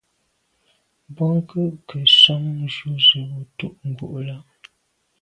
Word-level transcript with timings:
Bônke’ 1.15 1.59
nke 1.71 1.95
nson 2.05 2.43
ju 2.73 2.91
ze 3.05 3.19
bo 3.29 3.39
tù’ 3.57 3.67
ngù 3.87 4.09
là. 4.27 4.37